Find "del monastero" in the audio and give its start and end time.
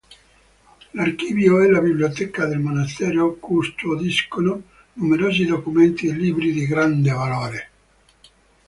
2.47-3.35